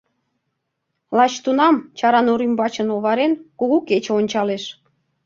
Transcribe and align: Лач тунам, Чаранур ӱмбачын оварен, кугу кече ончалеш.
Лач 1.17 1.33
тунам, 1.43 1.75
Чаранур 1.97 2.39
ӱмбачын 2.47 2.87
оварен, 2.95 3.33
кугу 3.59 3.77
кече 3.87 4.11
ончалеш. 4.19 4.63